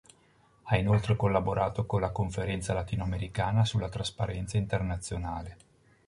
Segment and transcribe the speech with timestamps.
[0.63, 5.57] Ha inoltre collaborato con la Conferenza latinoamericana sulla trasparenza Internazionale.